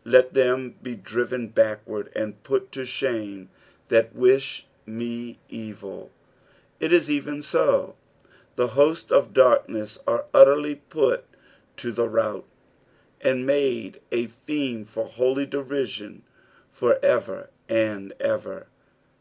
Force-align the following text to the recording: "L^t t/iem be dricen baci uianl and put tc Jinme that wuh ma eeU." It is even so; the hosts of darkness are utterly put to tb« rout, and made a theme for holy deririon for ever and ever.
"L^t 0.04 0.32
t/iem 0.32 0.74
be 0.82 0.96
dricen 0.96 1.52
baci 1.54 1.78
uianl 1.86 2.10
and 2.16 2.42
put 2.42 2.72
tc 2.72 2.86
Jinme 2.86 3.46
that 3.86 4.12
wuh 4.16 4.64
ma 4.84 5.34
eeU." 5.48 6.08
It 6.80 6.92
is 6.92 7.08
even 7.08 7.40
so; 7.40 7.94
the 8.56 8.66
hosts 8.66 9.12
of 9.12 9.32
darkness 9.32 10.00
are 10.04 10.24
utterly 10.34 10.74
put 10.74 11.22
to 11.76 11.94
tb« 11.94 12.12
rout, 12.12 12.46
and 13.20 13.46
made 13.46 14.00
a 14.10 14.26
theme 14.26 14.84
for 14.84 15.04
holy 15.04 15.46
deririon 15.46 16.22
for 16.68 16.98
ever 17.00 17.50
and 17.68 18.12
ever. 18.18 18.66